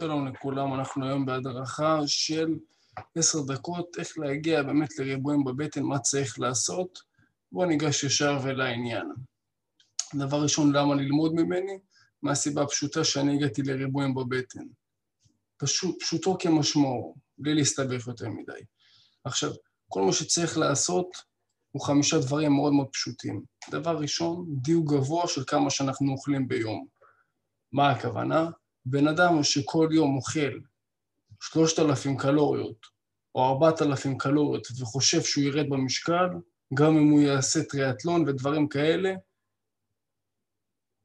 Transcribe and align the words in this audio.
שלום 0.00 0.28
לכולם, 0.28 0.74
אנחנו 0.74 1.06
היום 1.06 1.26
בהדרכה 1.26 1.98
של 2.06 2.54
עשר 3.14 3.38
דקות, 3.46 3.96
איך 3.98 4.18
להגיע 4.18 4.62
באמת 4.62 4.98
לריבועים 4.98 5.44
בבטן, 5.44 5.82
מה 5.82 5.98
צריך 5.98 6.40
לעשות. 6.40 6.98
בואו 7.52 7.68
ניגש 7.68 8.04
ישר 8.04 8.38
ולעניין. 8.42 9.12
דבר 10.14 10.42
ראשון, 10.42 10.76
למה 10.76 10.94
ללמוד 10.94 11.34
ממני? 11.34 11.78
מהסיבה 12.22 12.62
הפשוטה 12.62 13.04
שאני 13.04 13.36
הגעתי 13.36 13.62
לריבועים 13.62 14.14
בבטן. 14.14 14.64
פשוט, 15.56 16.02
פשוטו 16.02 16.36
כמשמעו, 16.38 17.16
בלי 17.38 17.54
להסתבך 17.54 18.06
יותר 18.06 18.28
מדי. 18.28 18.60
עכשיו, 19.24 19.50
כל 19.88 20.02
מה 20.02 20.12
שצריך 20.12 20.58
לעשות 20.58 21.16
הוא 21.70 21.82
חמישה 21.82 22.18
דברים 22.18 22.52
מאוד 22.52 22.72
מאוד 22.72 22.88
פשוטים. 22.92 23.42
דבר 23.70 23.98
ראשון, 23.98 24.46
דיוק 24.48 24.92
גבוה 24.92 25.28
של 25.28 25.44
כמה 25.46 25.70
שאנחנו 25.70 26.12
אוכלים 26.12 26.48
ביום. 26.48 26.86
מה 27.72 27.90
הכוונה? 27.90 28.50
בן 28.86 29.08
אדם 29.08 29.42
שכל 29.42 29.88
יום 29.92 30.16
אוכל 30.16 30.58
3,000 31.40 32.16
קלוריות 32.16 32.86
או 33.34 33.44
4,000 33.44 34.18
קלוריות 34.18 34.66
וחושב 34.80 35.22
שהוא 35.22 35.44
ירד 35.44 35.68
במשקל, 35.68 36.28
גם 36.74 36.96
אם 36.96 37.10
הוא 37.10 37.20
יעשה 37.20 37.64
טריאטלון 37.64 38.28
ודברים 38.28 38.68
כאלה, 38.68 39.14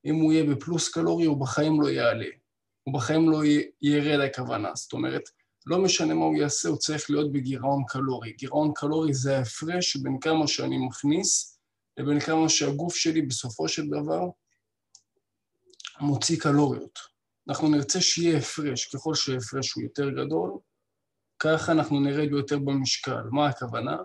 אם 0.06 0.16
הוא 0.16 0.34
יהיה 0.34 0.44
בפלוס 0.44 0.90
קלורי, 0.90 1.26
הוא 1.26 1.42
בחיים 1.42 1.82
לא 1.82 1.90
יעלה. 1.90 2.30
הוא 2.84 2.94
בחיים 2.94 3.30
לא 3.30 3.42
ירד 3.82 4.20
הכוונה. 4.20 4.76
זאת 4.76 4.94
אומרת, 4.94 5.22
לא 5.66 5.82
משנה 5.84 6.14
מה 6.14 6.26
הוא 6.26 6.38
יעשה, 6.38 6.70
הוא 6.70 6.78
צריך 6.78 7.10
להיות 7.10 7.32
בגירעון 7.32 7.84
קלורי. 7.88 8.34
גירעון 8.34 8.72
קלורי 8.76 9.14
זה 9.14 9.38
ההפרש 9.38 9.96
בין 9.96 10.20
כמה 10.22 10.48
שאני 10.48 10.78
מכניס 10.78 11.60
לבין 11.98 12.20
כמה 12.20 12.50
שהגוף 12.50 12.96
שלי 12.96 13.22
בסופו 13.22 13.68
של 13.68 13.88
דבר 13.88 14.22
מוציא 16.00 16.40
קלוריות. 16.40 17.00
אנחנו 17.50 17.70
נרצה 17.70 18.02
שיהיה 18.02 18.38
הפרש, 18.38 18.96
ככל 18.96 19.16
שההפרש 19.16 19.72
הוא 19.72 19.84
יותר 19.84 20.10
גדול, 20.10 20.60
ככה 21.40 21.72
אנחנו 21.72 22.00
נרד 22.00 22.32
יותר 22.32 22.60
במשקל. 22.60 23.24
מה 23.32 23.48
הכוונה? 23.48 23.98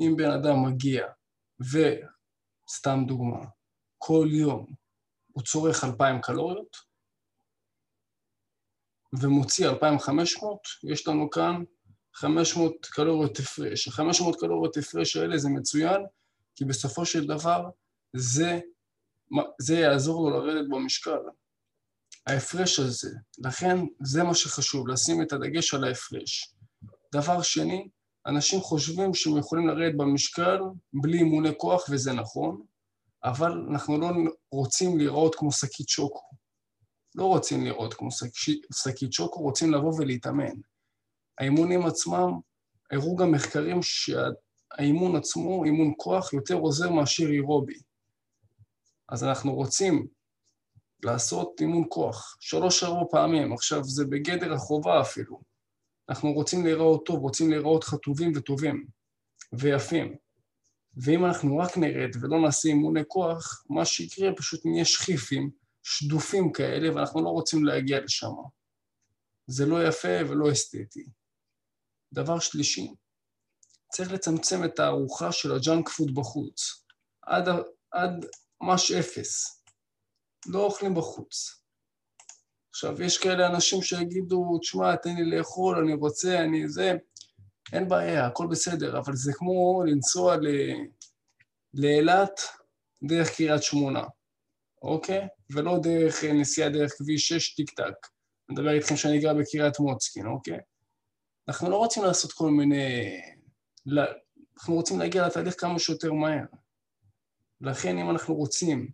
אם 0.00 0.14
בן 0.16 0.30
אדם 0.30 0.64
מגיע, 0.66 1.06
וסתם 1.60 3.04
דוגמה, 3.06 3.44
כל 3.98 4.28
יום 4.30 4.66
הוא 5.32 5.42
צורך 5.42 5.84
2,000 5.84 6.20
קלוריות, 6.20 6.76
ומוציא 9.20 9.68
2,500, 9.68 10.60
יש 10.84 11.08
לנו 11.08 11.30
כאן 11.30 11.64
500 12.14 12.86
קלוריות 12.86 13.38
הפרש. 13.38 13.88
ה-500 13.88 14.40
קלוריות 14.40 14.76
הפרש 14.76 15.16
האלה 15.16 15.38
זה 15.38 15.48
מצוין, 15.48 16.02
כי 16.56 16.64
בסופו 16.64 17.06
של 17.06 17.26
דבר 17.26 17.70
זה, 18.16 18.60
זה 19.60 19.74
יעזור 19.74 20.30
לו 20.30 20.46
לרדת 20.46 20.68
במשקל. 20.70 21.18
ההפרש 22.26 22.78
הזה. 22.78 23.10
לכן 23.38 23.78
זה 24.02 24.22
מה 24.22 24.34
שחשוב, 24.34 24.88
לשים 24.88 25.22
את 25.22 25.32
הדגש 25.32 25.74
על 25.74 25.84
ההפרש. 25.84 26.54
דבר 27.14 27.42
שני, 27.42 27.88
אנשים 28.26 28.60
חושבים 28.60 29.14
שהם 29.14 29.38
יכולים 29.38 29.68
לרדת 29.68 29.96
במשקל 29.96 30.58
בלי 30.92 31.18
אימוני 31.18 31.50
כוח, 31.56 31.84
וזה 31.90 32.12
נכון, 32.12 32.62
אבל 33.24 33.66
אנחנו 33.70 33.98
לא 34.00 34.10
רוצים 34.50 34.98
להיראות 34.98 35.34
כמו 35.34 35.52
שקית 35.52 35.88
שוקו. 35.88 36.30
לא 37.14 37.24
רוצים 37.24 37.64
לראות 37.64 37.94
כמו 37.94 38.08
שקית 38.74 39.12
שוקו, 39.12 39.40
רוצים 39.40 39.72
לבוא 39.72 39.94
ולהתאמן. 39.98 40.54
האימונים 41.38 41.86
עצמם, 41.86 42.32
הראו 42.90 43.16
גם 43.16 43.32
מחקרים 43.32 43.80
שהאימון 43.82 45.16
עצמו, 45.16 45.64
אימון 45.64 45.92
כוח, 45.96 46.32
יותר 46.32 46.54
עוזר 46.54 46.90
מאשר 46.90 47.26
אירובי. 47.26 47.78
אז 49.08 49.24
אנחנו 49.24 49.54
רוצים 49.54 50.06
לעשות 51.04 51.60
אימון 51.60 51.84
כוח, 51.88 52.36
שלוש-ארבע 52.40 53.04
פעמים, 53.10 53.52
עכשיו 53.52 53.84
זה 53.84 54.04
בגדר 54.04 54.52
החובה 54.52 55.00
אפילו. 55.00 55.40
אנחנו 56.08 56.32
רוצים 56.32 56.64
להיראות 56.64 57.06
טוב, 57.06 57.20
רוצים 57.20 57.50
להיראות 57.50 57.84
חטובים 57.84 58.32
וטובים 58.36 58.86
ויפים. 59.52 60.16
ואם 60.96 61.24
אנחנו 61.24 61.58
רק 61.58 61.78
נרד 61.78 62.10
ולא 62.20 62.40
נעשה 62.40 62.68
אימוני 62.68 63.00
כוח, 63.08 63.64
מה 63.68 63.84
שיקרה 63.84 64.28
פשוט 64.36 64.66
נהיה 64.66 64.84
שכיפים, 64.84 65.50
שדופים 65.82 66.52
כאלה, 66.52 66.94
ואנחנו 66.94 67.24
לא 67.24 67.28
רוצים 67.28 67.64
להגיע 67.64 68.00
לשם. 68.00 68.32
זה 69.46 69.66
לא 69.66 69.88
יפה 69.88 70.18
ולא 70.28 70.52
אסתטי. 70.52 71.06
דבר 72.12 72.38
שלישי, 72.38 72.94
צריך 73.92 74.12
לצמצם 74.12 74.64
את 74.64 74.78
הארוחה 74.78 75.32
של 75.32 75.52
הג'אנק 75.52 75.88
פוד 75.88 76.14
בחוץ, 76.14 76.84
עד, 77.22 77.48
עד 77.90 78.26
ממש 78.60 78.92
אפס. 78.92 79.59
לא 80.46 80.64
אוכלים 80.64 80.94
בחוץ. 80.94 81.62
עכשיו, 82.70 83.02
יש 83.02 83.18
כאלה 83.18 83.46
אנשים 83.46 83.82
שיגידו, 83.82 84.58
תשמע, 84.58 84.96
תן 84.96 85.14
לי 85.16 85.36
לאכול, 85.36 85.78
אני 85.78 85.94
רוצה, 85.94 86.38
אני 86.38 86.68
זה, 86.68 86.92
אין 87.72 87.88
בעיה, 87.88 88.26
הכל 88.26 88.46
בסדר, 88.50 88.98
אבל 88.98 89.16
זה 89.16 89.32
כמו 89.34 89.82
לנסוע 89.86 90.36
ל... 90.36 90.46
לאילת 91.74 92.40
דרך 93.08 93.36
קריית 93.36 93.62
שמונה, 93.62 94.04
אוקיי? 94.82 95.28
ולא 95.50 95.78
דרך 95.82 96.24
נסיעה 96.24 96.68
דרך 96.68 96.92
כביש 96.98 97.28
6 97.28 97.54
טיק 97.54 97.70
טק. 97.70 97.84
אני 97.84 98.54
מדבר 98.58 98.70
איתכם 98.70 98.96
שאני 98.96 99.20
גר 99.20 99.34
בקריית 99.34 99.78
מוצקין, 99.78 100.26
אוקיי? 100.26 100.58
אנחנו 101.48 101.70
לא 101.70 101.76
רוצים 101.76 102.04
לעשות 102.04 102.32
כל 102.32 102.50
מיני... 102.50 103.20
אנחנו 104.56 104.74
רוצים 104.74 104.98
להגיע 104.98 105.26
לתהליך 105.26 105.60
כמה 105.60 105.78
שיותר 105.78 106.12
מהר. 106.12 106.44
לכן 107.60 107.98
אם 107.98 108.10
אנחנו 108.10 108.34
רוצים 108.34 108.90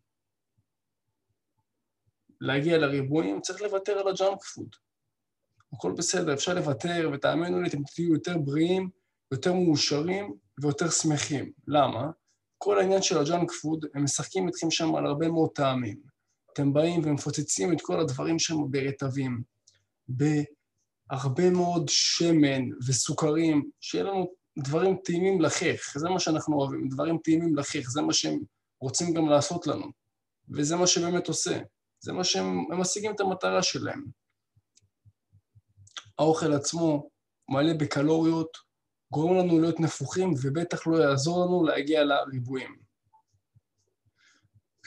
להגיע 2.41 2.79
לריבועים, 2.79 3.41
צריך 3.41 3.63
לוותר 3.63 3.99
על 3.99 4.09
הג'אנק 4.09 4.43
פוד. 4.43 4.69
הכל 5.73 5.93
בסדר, 5.93 6.35
אפשר 6.35 6.55
לוותר, 6.55 7.11
ותאמינו 7.13 7.63
לי, 7.63 7.69
אתם 7.69 7.83
תהיו 7.95 8.15
יותר 8.15 8.39
בריאים, 8.39 8.89
יותר 9.33 9.53
מאושרים 9.53 10.35
ויותר 10.63 10.91
שמחים. 10.91 11.53
למה? 11.69 12.11
כל 12.59 12.79
העניין 12.79 13.03
של 13.03 13.19
הג'אנק 13.19 13.51
פוד, 13.51 13.87
הם 13.95 14.05
משחקים 14.05 14.47
איתכם 14.47 14.71
שם 14.71 14.95
על 14.95 15.07
הרבה 15.07 15.29
מאוד 15.29 15.51
טעמים. 15.55 16.01
אתם 16.53 16.73
באים 16.73 17.01
ומפוצצים 17.05 17.73
את 17.73 17.81
כל 17.83 18.01
הדברים 18.01 18.39
שם 18.39 18.55
ברטבים, 18.71 19.43
בהרבה 20.09 21.51
מאוד 21.51 21.89
שמן 21.89 22.63
וסוכרים, 22.89 23.71
שיהיה 23.81 24.05
לנו 24.05 24.33
דברים 24.59 24.97
טעימים 25.05 25.41
לחך, 25.41 25.99
זה 25.99 26.09
מה 26.09 26.21
שאנחנו 26.21 26.57
אוהבים, 26.57 26.89
דברים 26.89 27.19
טעימים 27.25 27.57
לחך, 27.57 27.91
זה 27.91 28.03
מה 28.03 28.13
שהם 28.13 28.39
רוצים 28.81 29.15
גם 29.15 29.29
לעשות 29.29 29.67
לנו, 29.67 29.87
וזה 30.51 30.77
מה 30.77 30.87
שבאמת 30.87 31.29
עושה. 31.29 31.59
זה 32.01 32.13
מה 32.13 32.25
שהם 32.25 32.81
משיגים 32.81 33.15
את 33.15 33.21
המטרה 33.21 33.63
שלהם. 33.63 34.05
האוכל 36.19 36.53
עצמו 36.53 37.11
מלא 37.49 37.73
בקלוריות, 37.73 38.57
גורם 39.13 39.37
לנו 39.37 39.61
להיות 39.61 39.81
נפוחים 39.81 40.35
ובטח 40.43 40.87
לא 40.87 40.97
יעזור 40.97 41.45
לנו 41.45 41.65
להגיע 41.65 42.05
לריבועים. 42.05 42.77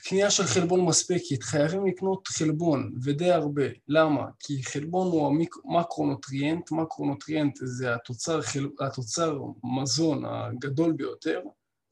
קנייה 0.03 0.31
של 0.31 0.43
חלבון 0.43 0.85
מספקת, 0.85 1.43
חייבים 1.43 1.85
לקנות 1.85 2.27
חלבון, 2.27 2.93
ודי 3.03 3.31
הרבה. 3.31 3.63
למה? 3.87 4.25
כי 4.39 4.63
חלבון 4.63 5.07
הוא 5.07 5.43
המקרונוטריאנט, 5.65 6.71
מקרונוטריאנט 6.71 7.59
זה 7.63 7.95
התוצר, 7.95 8.41
חל... 8.41 8.67
התוצר 8.79 9.39
מזון 9.63 10.25
הגדול 10.25 10.91
ביותר, 10.91 11.41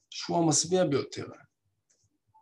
שהוא 0.09 0.37
המשביע 0.37 0.85
ביותר, 0.85 1.25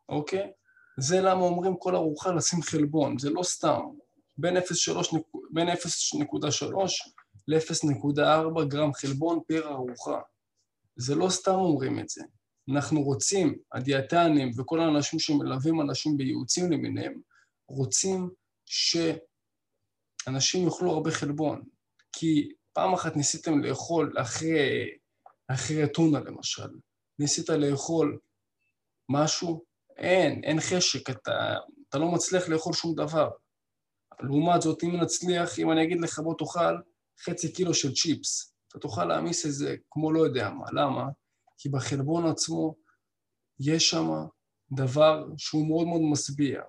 אוקיי? 0.09 0.51
זה 0.99 1.21
למה 1.21 1.41
אומרים 1.41 1.77
כל 1.77 1.95
ארוחה 1.95 2.31
לשים 2.31 2.61
חלבון, 2.61 3.19
זה 3.19 3.29
לא 3.29 3.43
סתם. 3.43 3.81
בין 4.37 4.57
0.3 4.57 4.63
ל-0.4 7.47 8.65
גרם 8.67 8.93
חלבון 8.93 9.39
פר 9.47 9.67
ארוחה. 9.67 10.19
זה 10.95 11.15
לא 11.15 11.29
סתם 11.29 11.51
אומרים 11.51 11.99
את 11.99 12.09
זה. 12.09 12.23
אנחנו 12.71 13.01
רוצים, 13.01 13.57
הדיאטנים 13.73 14.51
וכל 14.57 14.79
האנשים 14.79 15.19
שמלווים 15.19 15.81
אנשים 15.81 16.17
בייעוצים 16.17 16.71
למיניהם, 16.71 17.21
רוצים 17.67 18.29
שאנשים 18.65 19.05
יאכלו 20.65 20.91
הרבה 20.91 21.11
חלבון. 21.11 21.63
כי 22.11 22.49
פעם 22.73 22.93
אחת 22.93 23.15
ניסיתם 23.15 23.59
לאכול 23.59 24.13
אחרי, 24.17 24.89
אחרי 25.47 25.89
טונה 25.93 26.19
למשל, 26.19 26.69
ניסית 27.19 27.49
לאכול 27.49 28.19
משהו, 29.09 29.63
אין, 29.97 30.43
אין 30.43 30.59
חשק, 30.59 31.09
אתה, 31.09 31.55
אתה 31.89 31.97
לא 31.97 32.11
מצליח 32.11 32.49
לאכול 32.49 32.73
שום 32.73 32.95
דבר. 32.95 33.29
לעומת 34.19 34.61
זאת, 34.61 34.83
אם 34.83 35.01
נצליח, 35.01 35.59
אם 35.59 35.71
אני 35.71 35.83
אגיד 35.83 36.01
לך 36.01 36.19
בוא 36.19 36.35
תאכל 36.37 36.75
חצי 37.25 37.53
קילו 37.53 37.73
של 37.73 37.93
צ'יפס, 37.93 38.53
אתה 38.67 38.79
תוכל 38.79 39.05
להעמיס 39.05 39.45
את 39.45 39.51
זה 39.51 39.75
כמו 39.89 40.11
לא 40.11 40.25
יודע 40.25 40.49
מה. 40.49 40.65
למה? 40.73 41.05
כי 41.57 41.69
בחלבון 41.69 42.25
עצמו 42.25 42.75
יש 43.59 43.89
שם 43.89 44.09
דבר 44.71 45.25
שהוא 45.37 45.67
מאוד 45.67 45.87
מאוד 45.87 46.01
משביע. 46.11 46.61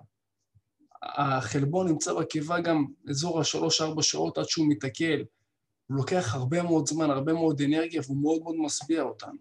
החלבון 1.03 1.87
נמצא 1.87 2.13
בקיבה 2.13 2.59
גם 2.59 2.85
אזור 3.09 3.39
השלוש-ארבע 3.39 4.03
שעות 4.03 4.37
עד 4.37 4.45
שהוא 4.45 4.67
מתעכל. 4.69 5.19
הוא 5.87 5.97
לוקח 5.97 6.35
הרבה 6.35 6.63
מאוד 6.63 6.87
זמן, 6.87 7.09
הרבה 7.09 7.33
מאוד 7.33 7.61
אנרגיה, 7.61 8.01
והוא 8.05 8.21
מאוד 8.21 8.41
מאוד 8.41 8.55
משביע 8.65 9.01
אותנו. 9.01 9.39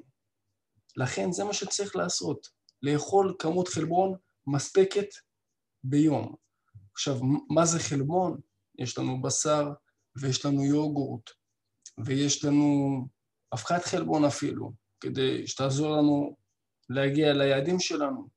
לכן 0.97 1.33
זה 1.33 1.45
מה 1.45 1.53
שצריך 1.53 1.97
לעשות. 1.97 2.49
לאכול 2.83 3.35
כמות 3.39 3.69
חלבון 3.69 4.15
מספקת 4.47 5.09
ביום. 5.85 6.35
עכשיו, 6.93 7.19
מה 7.51 7.67
זה 7.67 7.79
חלבון? 7.81 8.41
יש 8.79 8.99
לנו 8.99 9.23
בשר, 9.23 9.73
ויש 10.17 10.47
לנו 10.47 10.65
יוגורט, 10.65 11.31
ויש 12.05 12.45
לנו 12.45 13.01
אבקת 13.55 13.85
חלבון 13.85 14.25
אפילו, 14.25 14.73
כדי 15.01 15.47
שתעזור 15.47 15.97
לנו 15.97 16.37
להגיע 16.91 17.33
ליעדים 17.33 17.81
שלנו. 17.81 18.29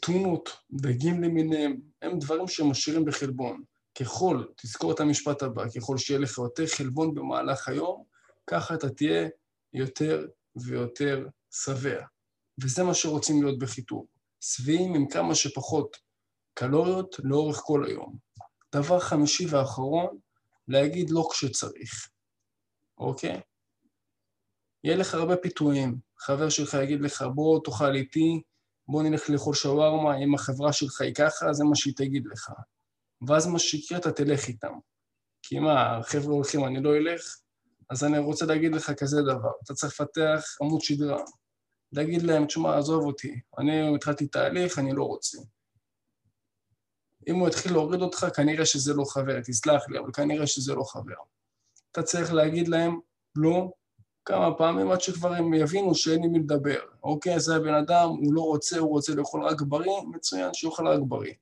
טונות, 0.00 0.50
דגים 0.72 1.22
למיניהם, 1.22 1.80
הם 2.02 2.18
דברים 2.18 2.48
שמשאירים 2.48 3.04
בחלבון. 3.04 3.62
ככל, 3.98 4.44
תזכור 4.56 4.92
את 4.92 5.00
המשפט 5.00 5.42
הבא, 5.42 5.64
ככל 5.76 5.98
שיהיה 5.98 6.20
לך 6.20 6.38
יותר 6.38 6.66
חלבון 6.66 7.14
במהלך 7.14 7.68
היום, 7.68 8.04
ככה 8.46 8.74
אתה 8.74 8.90
תהיה 8.90 9.28
יותר 9.72 10.26
ויותר 10.56 11.26
שבע. 11.50 12.04
וזה 12.62 12.82
מה 12.82 12.94
שרוצים 12.94 13.42
להיות 13.42 13.58
בחיתור. 13.58 14.06
שבעים 14.40 14.94
עם 14.94 15.08
כמה 15.08 15.34
שפחות 15.34 15.96
קלוריות 16.54 17.16
לאורך 17.24 17.56
כל 17.56 17.84
היום. 17.86 18.16
דבר 18.74 19.00
חמישי 19.00 19.46
ואחרון, 19.46 20.18
להגיד 20.68 21.10
לא 21.10 21.28
כשצריך, 21.30 22.08
אוקיי? 22.98 23.40
יהיה 24.84 24.96
לך 24.96 25.14
הרבה 25.14 25.36
פיתויים. 25.36 25.98
חבר 26.18 26.48
שלך 26.48 26.76
יגיד 26.82 27.00
לך, 27.00 27.24
בוא 27.34 27.60
תאכל 27.64 27.94
איתי, 27.94 28.42
בוא 28.88 29.02
נלך 29.02 29.30
לאכול 29.30 29.54
שווארמה, 29.54 30.16
אם 30.16 30.34
החברה 30.34 30.72
שלך 30.72 31.00
היא 31.00 31.14
ככה, 31.14 31.52
זה 31.52 31.64
מה 31.64 31.76
שהיא 31.76 31.94
תגיד 31.96 32.26
לך. 32.26 32.50
ואז 33.28 33.46
מה 33.46 33.58
שיקרה, 33.58 33.98
אתה 33.98 34.12
תלך 34.12 34.48
איתם. 34.48 34.72
כי 35.42 35.58
מה, 35.58 35.96
החבר'ה 35.96 36.34
הולכים, 36.34 36.64
אני 36.64 36.82
לא 36.82 36.96
אלך? 36.96 37.36
אז 37.90 38.04
אני 38.04 38.18
רוצה 38.18 38.46
להגיד 38.46 38.74
לך 38.74 38.90
כזה 38.90 39.22
דבר, 39.22 39.50
אתה 39.64 39.74
צריך 39.74 40.00
לפתח 40.00 40.44
עמוד 40.62 40.80
שדרה. 40.80 41.22
להגיד 41.92 42.22
להם, 42.22 42.46
תשמע, 42.46 42.78
עזוב 42.78 43.04
אותי, 43.04 43.40
אני 43.58 43.94
התחלתי 43.94 44.26
תהליך, 44.26 44.78
אני 44.78 44.92
לא 44.92 45.04
רוצה. 45.04 45.38
אם 47.28 47.34
הוא 47.34 47.48
יתחיל 47.48 47.72
להוריד 47.72 48.00
אותך, 48.00 48.26
כנראה 48.36 48.66
שזה 48.66 48.94
לא 48.94 49.04
חבר, 49.04 49.40
תסלח 49.40 49.88
לי, 49.88 49.98
אבל 49.98 50.12
כנראה 50.12 50.46
שזה 50.46 50.74
לא 50.74 50.82
חבר. 50.82 51.14
אתה 51.92 52.02
צריך 52.02 52.32
להגיד 52.32 52.68
להם 52.68 53.00
לא 53.36 53.72
כמה 54.24 54.54
פעמים 54.54 54.90
עד 54.90 55.00
שכבר 55.00 55.34
הם 55.34 55.54
יבינו 55.54 55.94
שאין 55.94 56.24
עם 56.24 56.32
מי 56.32 56.38
לדבר. 56.38 56.80
אוקיי, 57.02 57.40
זה 57.40 57.56
הבן 57.56 57.74
אדם, 57.74 58.08
הוא 58.08 58.34
לא 58.34 58.40
רוצה, 58.40 58.78
הוא 58.78 58.90
רוצה 58.90 59.14
לאכול 59.14 59.44
רק 59.44 59.62
בריא, 59.62 60.00
מצוין, 60.12 60.54
שיאכל 60.54 60.88
רק 60.88 61.00
בריא. 61.08 61.34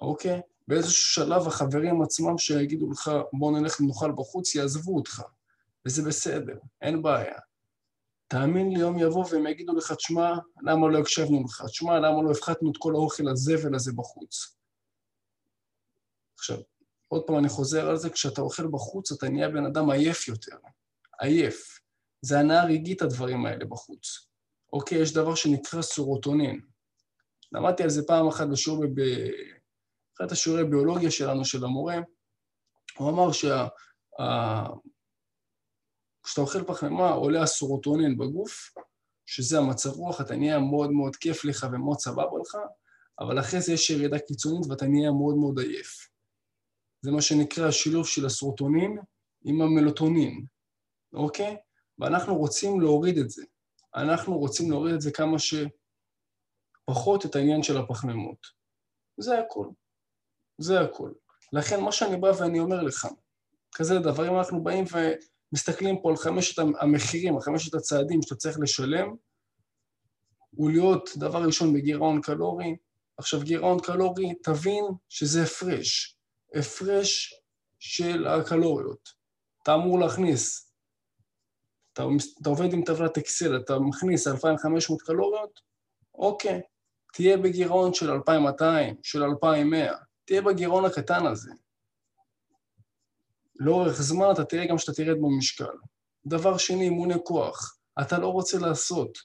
אוקיי? 0.00 0.40
באיזשהו 0.68 1.24
שלב 1.24 1.46
החברים 1.46 2.02
עצמם 2.02 2.38
שיגידו 2.38 2.90
לך, 2.90 3.10
בוא 3.32 3.58
נלך 3.58 3.80
ונאכל 3.80 4.12
בחוץ, 4.12 4.54
יעזבו 4.54 4.96
אותך. 4.96 5.22
וזה 5.86 6.02
בסדר, 6.08 6.58
אין 6.82 7.02
בעיה. 7.02 7.38
תאמין 8.28 8.70
לי, 8.72 8.80
יום 8.80 8.98
יבוא 8.98 9.24
והם 9.30 9.46
יגידו 9.46 9.76
לך, 9.76 9.92
תשמע, 9.92 10.34
למה 10.62 10.88
לא 10.88 10.98
הקשבנו 10.98 11.44
לך? 11.44 11.64
תשמע, 11.66 11.98
למה 11.98 12.22
לא 12.22 12.30
הפחתנו 12.30 12.70
את 12.70 12.76
כל 12.78 12.94
האוכל 12.94 13.28
הזבל 13.28 13.74
הזה 13.74 13.92
בחוץ? 13.96 14.56
עכשיו, 16.38 16.58
עוד 17.08 17.22
פעם 17.26 17.38
אני 17.38 17.48
חוזר 17.48 17.88
על 17.88 17.96
זה, 17.96 18.10
כשאתה 18.10 18.40
אוכל 18.40 18.66
בחוץ 18.66 19.12
אתה 19.12 19.28
נהיה 19.28 19.48
בן 19.48 19.66
אדם 19.66 19.90
עייף 19.90 20.28
יותר. 20.28 20.56
עייף. 21.20 21.80
זה 22.22 22.38
הנאה 22.38 22.64
רגעית 22.64 23.02
הדברים 23.02 23.46
האלה 23.46 23.64
בחוץ. 23.64 24.28
אוקיי, 24.72 24.98
יש 24.98 25.12
דבר 25.12 25.34
שנקרא 25.34 25.82
סורוטונין. 25.82 26.60
למדתי 27.52 27.82
על 27.82 27.90
זה 27.90 28.02
פעם 28.06 28.28
אחת 28.28 28.46
בשיעור, 28.48 28.84
ב... 28.94 29.00
באחד 30.18 30.32
השיעורי 30.32 30.64
ביולוגיה 30.64 31.10
שלנו, 31.10 31.44
של 31.44 31.64
המורה, 31.64 31.96
הוא 32.98 33.10
אמר 33.10 33.32
שה... 33.32 33.66
כשאתה 36.22 36.40
אוכל 36.40 36.64
פחמימה 36.64 37.10
עולה 37.10 37.42
הסורוטונין 37.42 38.18
בגוף, 38.18 38.74
שזה 39.26 39.58
המצב 39.58 39.90
רוח, 39.90 40.20
אתה 40.20 40.36
נהיה 40.36 40.58
מאוד 40.58 40.90
מאוד 40.90 41.16
כיף 41.16 41.44
לך 41.44 41.66
ומאוד 41.72 41.98
סבבה 41.98 42.38
לך, 42.40 42.56
אבל 43.20 43.40
אחרי 43.40 43.60
זה 43.60 43.72
יש 43.72 43.90
ירידה 43.90 44.18
קיצונית 44.18 44.66
ואתה 44.70 44.86
נהיה 44.86 45.10
מאוד 45.10 45.36
מאוד 45.36 45.58
עייף. 45.58 46.08
זה 47.02 47.10
מה 47.10 47.22
שנקרא 47.22 47.68
השילוב 47.68 48.06
של 48.06 48.26
הסרוטונין 48.26 48.98
עם 49.44 49.62
המלוטונין, 49.62 50.46
אוקיי? 51.12 51.56
ואנחנו 51.98 52.36
רוצים 52.36 52.80
להוריד 52.80 53.18
את 53.18 53.30
זה. 53.30 53.44
אנחנו 53.94 54.38
רוצים 54.38 54.70
להוריד 54.70 54.94
את 54.94 55.00
זה 55.00 55.10
כמה 55.12 55.36
שפחות 55.38 57.26
את 57.26 57.36
העניין 57.36 57.62
של 57.62 57.76
הפחמימות. 57.76 58.46
זה 59.20 59.38
הכל. 59.38 59.68
זה 60.58 60.80
הכל. 60.80 61.12
לכן 61.52 61.80
מה 61.80 61.92
שאני 61.92 62.16
בא 62.16 62.32
ואני 62.38 62.60
אומר 62.60 62.82
לך, 62.82 63.08
כזה 63.74 63.98
דבר, 63.98 64.28
אם 64.28 64.38
אנחנו 64.38 64.64
באים 64.64 64.84
ומסתכלים 65.52 66.02
פה 66.02 66.10
על 66.10 66.16
חמשת 66.16 66.58
המחירים, 66.80 67.34
על 67.34 67.40
חמשת 67.40 67.74
הצעדים 67.74 68.22
שאתה 68.22 68.34
צריך 68.34 68.58
לשלם, 68.60 69.14
הוא 70.50 70.70
להיות 70.70 71.10
דבר 71.16 71.42
ראשון 71.42 71.74
בגירעון 71.74 72.20
קלורי. 72.20 72.76
עכשיו, 73.16 73.40
גירעון 73.40 73.80
קלורי, 73.80 74.34
תבין 74.42 74.84
שזה 75.08 75.42
הפרש. 75.42 76.16
הפרש 76.54 77.34
של 77.78 78.26
הקלוריות. 78.26 79.08
אתה 79.62 79.74
אמור 79.74 80.00
להכניס, 80.00 80.72
אתה, 81.92 82.02
אתה 82.40 82.48
עובד 82.48 82.72
עם 82.72 82.84
טבלת 82.84 83.18
אקסל, 83.18 83.56
אתה 83.56 83.78
מכניס 83.78 84.26
2,500 84.26 85.02
קלוריות, 85.02 85.60
אוקיי, 86.14 86.60
תהיה 87.12 87.36
בגירעון 87.36 87.94
של 87.94 88.10
2,200, 88.10 88.94
של 89.02 89.22
2,100, 89.22 89.94
תהיה 90.24 90.42
בגירעון 90.42 90.84
הקטן 90.84 91.26
הזה. 91.26 91.50
לאורך 93.64 94.02
זמן 94.02 94.26
אתה 94.32 94.44
תראה 94.44 94.66
גם 94.66 94.78
שאתה 94.78 94.92
תרד 94.92 95.16
במשקל. 95.20 95.74
דבר 96.26 96.58
שני, 96.58 96.84
אימוני 96.84 97.14
כוח. 97.24 97.76
אתה 98.00 98.18
לא 98.18 98.28
רוצה 98.28 98.58
לעשות, 98.58 99.18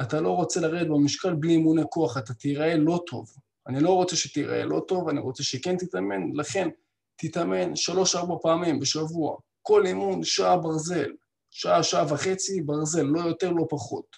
אתה 0.00 0.20
לא 0.20 0.30
רוצה 0.30 0.60
לרדת 0.60 0.86
במשקל 0.86 1.34
בלי 1.34 1.52
אימוני 1.52 1.82
כוח, 1.90 2.18
אתה 2.18 2.34
תיראה 2.34 2.76
לא 2.76 3.00
טוב. 3.06 3.28
אני 3.66 3.80
לא 3.80 3.90
רוצה 3.90 4.16
שתיראה 4.16 4.64
לא 4.64 4.84
טוב, 4.88 5.08
אני 5.08 5.20
רוצה 5.20 5.42
שכן 5.42 5.76
תתאמן, 5.76 6.32
לכן 6.34 6.68
תתאמן 7.16 7.76
שלוש-ארבע 7.76 8.34
פעמים 8.42 8.80
בשבוע. 8.80 9.36
כל 9.62 9.86
אימון 9.86 10.24
שעה 10.24 10.56
ברזל, 10.56 11.10
שעה, 11.50 11.82
שעה 11.82 12.12
וחצי 12.12 12.60
ברזל, 12.60 13.02
לא 13.02 13.20
יותר, 13.20 13.50
לא 13.50 13.66
פחות. 13.70 14.16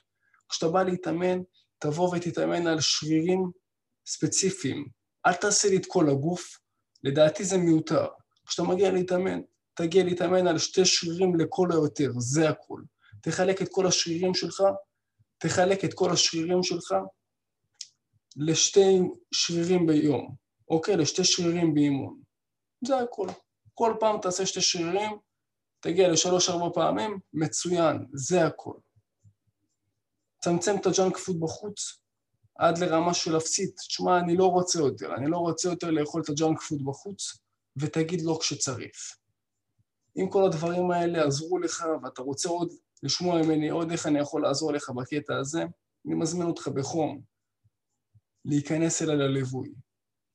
כשאתה 0.48 0.68
בא 0.68 0.82
להתאמן, 0.82 1.40
תבוא 1.78 2.16
ותתאמן 2.16 2.66
על 2.66 2.80
שרירים 2.80 3.50
ספציפיים. 4.06 4.88
אל 5.26 5.34
תעשה 5.34 5.68
לי 5.68 5.76
את 5.76 5.86
כל 5.86 6.10
הגוף, 6.10 6.58
לדעתי 7.04 7.44
זה 7.44 7.58
מיותר. 7.58 8.06
כשאתה 8.50 8.68
מגיע 8.68 8.92
להתאמן, 8.92 9.40
תגיע 9.74 10.04
להתאמן 10.04 10.46
על 10.46 10.58
שתי 10.58 10.84
שרירים 10.84 11.36
לכל 11.36 11.68
היותר, 11.72 12.10
זה 12.18 12.48
הכול. 12.48 12.84
תחלק 13.22 13.62
את 13.62 13.68
כל 13.70 13.86
השרירים 13.86 14.34
שלך, 14.34 14.62
תחלק 15.38 15.84
את 15.84 15.94
כל 15.94 16.10
השרירים 16.10 16.62
שלך 16.62 16.94
לשתי 18.36 18.98
שרירים 19.32 19.86
ביום, 19.86 20.34
אוקיי? 20.68 20.96
לשתי 20.96 21.24
שרירים 21.24 21.74
באימון. 21.74 22.20
זה 22.86 22.98
הכל. 22.98 23.28
כל 23.74 23.94
פעם 24.00 24.20
תעשה 24.22 24.46
שתי 24.46 24.60
שרירים, 24.60 25.18
תגיע 25.80 26.08
לשלוש-ארבע 26.08 26.68
פעמים, 26.74 27.18
מצוין, 27.32 28.06
זה 28.12 28.46
הכל. 28.46 28.74
צמצם 30.44 30.76
את 30.80 30.86
הג'אנק 30.86 31.16
פוד 31.16 31.40
בחוץ 31.40 31.98
עד 32.58 32.78
לרמה 32.78 33.14
של 33.14 33.36
אפסית. 33.36 33.76
תשמע, 33.76 34.18
אני 34.18 34.36
לא 34.36 34.46
רוצה 34.46 34.78
יותר, 34.78 35.14
אני 35.14 35.30
לא 35.30 35.36
רוצה 35.36 35.68
יותר 35.68 35.90
לאכול 35.90 36.22
את 36.22 36.28
הג'אנק 36.28 36.60
פוד 36.60 36.84
בחוץ, 36.84 37.38
ותגיד 37.80 38.20
לא 38.22 38.38
כשצריך. 38.40 39.16
אם 40.16 40.30
כל 40.30 40.44
הדברים 40.44 40.90
האלה 40.90 41.24
עזרו 41.26 41.58
לך 41.58 41.84
ואתה 42.02 42.22
רוצה 42.22 42.48
עוד 42.48 42.72
לשמוע 43.02 43.42
ממני 43.42 43.68
עוד 43.68 43.90
איך 43.90 44.06
אני 44.06 44.18
יכול 44.18 44.42
לעזור 44.42 44.72
לך 44.72 44.90
בקטע 44.90 45.36
הזה, 45.38 45.62
אני 46.06 46.14
מזמין 46.14 46.46
אותך 46.46 46.68
בחום 46.68 47.22
להיכנס 48.44 49.02
אליי 49.02 49.16
לליווי. 49.16 49.72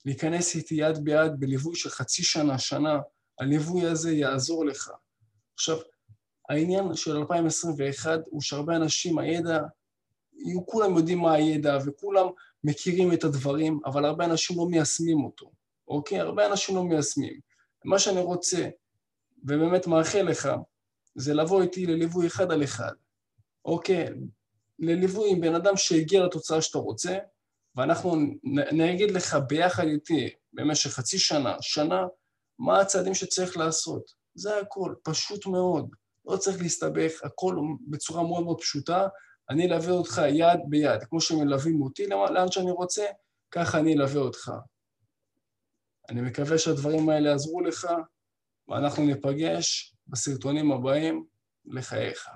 להיכנס 0.06 0.56
איתי 0.56 0.76
יד 0.76 1.04
ביד 1.04 1.32
בליווי 1.40 1.76
של 1.76 1.90
חצי 1.90 2.24
שנה, 2.24 2.58
שנה, 2.58 3.00
הליווי 3.40 3.86
הזה 3.86 4.12
יעזור 4.12 4.66
לך. 4.66 4.92
עכשיו, 5.54 5.78
העניין 6.50 6.96
של 6.96 7.18
2021 7.18 8.20
הוא 8.30 8.42
שהרבה 8.42 8.76
אנשים, 8.76 9.20
הידע, 9.20 9.60
כולם 10.66 10.98
יודעים 10.98 11.20
מה 11.20 11.34
הידע 11.34 11.78
וכולם 11.86 12.28
מכירים 12.64 13.14
את 13.14 13.24
הדברים, 13.24 13.80
אבל 13.86 14.06
הרבה 14.06 14.26
אנשים 14.26 14.58
לא 14.58 14.66
מיישמים 14.66 15.24
אותו, 15.24 15.52
אוקיי? 15.88 16.20
הרבה 16.20 16.46
אנשים 16.46 16.76
לא 16.76 16.84
מיישמים. 16.84 17.40
מה 17.86 18.00
שאני 18.00 18.22
רוצה, 18.22 18.70
ובאמת 19.44 19.88
מאחל 19.88 20.22
לך, 20.22 20.50
זה 21.16 21.34
לבוא 21.34 21.62
איתי 21.62 21.86
לליווי 21.86 22.28
אחד 22.28 22.52
על 22.52 22.64
אחד, 22.64 22.92
אוקיי? 23.66 24.08
לליווי 24.80 25.32
עם 25.32 25.42
בן 25.42 25.56
אדם 25.56 25.78
שהגיע 25.78 26.26
לתוצאה 26.26 26.62
שאתה 26.62 26.78
רוצה, 26.78 27.18
ואנחנו 27.76 28.16
נגיד 28.72 29.12
לך 29.12 29.38
ביחד 29.48 29.84
איתי 29.84 30.30
במשך 30.54 30.90
חצי 30.90 31.20
שנה, 31.20 31.56
שנה, 31.62 32.04
מה 32.60 32.82
הצעדים 32.82 33.14
שצריך 33.14 33.58
לעשות. 33.58 34.12
זה 34.36 34.60
הכל, 34.60 34.94
פשוט 35.04 35.46
מאוד. 35.46 35.90
לא 36.26 36.38
צריך 36.38 36.62
להסתבך, 36.62 37.12
הכל 37.24 37.56
בצורה 37.88 38.24
מאוד 38.24 38.44
מאוד 38.44 38.62
פשוטה. 38.62 39.08
אני 39.50 39.66
אלווה 39.66 39.92
אותך 39.92 40.22
יד 40.30 40.60
ביד, 40.70 41.04
כמו 41.04 41.22
שמלווים 41.22 41.82
אותי 41.82 42.08
לאן 42.08 42.52
שאני 42.52 42.72
רוצה, 42.72 43.06
ככה 43.52 43.80
אני 43.80 43.94
אלווה 43.94 44.22
אותך. 44.22 44.52
אני 46.10 46.22
מקווה 46.22 46.58
שהדברים 46.58 47.10
האלה 47.10 47.30
יעזרו 47.30 47.62
לך, 47.62 47.88
ואנחנו 48.68 49.06
ניפגש 49.06 49.96
בסרטונים 50.08 50.72
הבאים 50.72 51.26
לחייך. 51.66 52.28